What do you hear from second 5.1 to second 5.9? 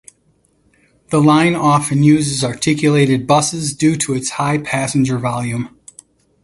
volume.